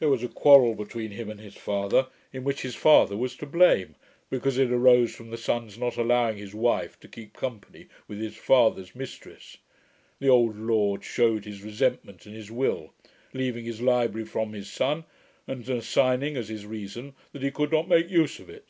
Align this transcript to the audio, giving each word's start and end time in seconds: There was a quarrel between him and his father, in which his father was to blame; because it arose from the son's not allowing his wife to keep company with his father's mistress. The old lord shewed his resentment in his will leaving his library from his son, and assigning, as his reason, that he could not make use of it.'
There 0.00 0.10
was 0.10 0.22
a 0.22 0.28
quarrel 0.28 0.74
between 0.74 1.12
him 1.12 1.30
and 1.30 1.40
his 1.40 1.54
father, 1.54 2.08
in 2.30 2.44
which 2.44 2.60
his 2.60 2.74
father 2.74 3.16
was 3.16 3.34
to 3.36 3.46
blame; 3.46 3.94
because 4.28 4.58
it 4.58 4.70
arose 4.70 5.14
from 5.14 5.30
the 5.30 5.38
son's 5.38 5.78
not 5.78 5.96
allowing 5.96 6.36
his 6.36 6.54
wife 6.54 7.00
to 7.00 7.08
keep 7.08 7.32
company 7.32 7.86
with 8.06 8.20
his 8.20 8.36
father's 8.36 8.94
mistress. 8.94 9.56
The 10.18 10.28
old 10.28 10.58
lord 10.58 11.04
shewed 11.04 11.46
his 11.46 11.62
resentment 11.62 12.26
in 12.26 12.34
his 12.34 12.50
will 12.50 12.92
leaving 13.32 13.64
his 13.64 13.80
library 13.80 14.26
from 14.26 14.52
his 14.52 14.70
son, 14.70 15.04
and 15.48 15.66
assigning, 15.70 16.36
as 16.36 16.50
his 16.50 16.66
reason, 16.66 17.14
that 17.32 17.42
he 17.42 17.50
could 17.50 17.72
not 17.72 17.88
make 17.88 18.10
use 18.10 18.38
of 18.38 18.50
it.' 18.50 18.66